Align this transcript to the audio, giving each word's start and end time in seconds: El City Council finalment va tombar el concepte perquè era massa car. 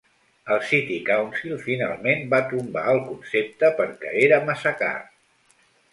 El 0.53 0.61
City 0.69 0.95
Council 1.09 1.53
finalment 1.67 2.25
va 2.33 2.39
tombar 2.53 2.85
el 2.95 3.03
concepte 3.11 3.73
perquè 3.83 4.15
era 4.23 4.45
massa 4.49 4.77
car. 4.81 4.95